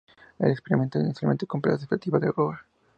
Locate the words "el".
0.39-0.49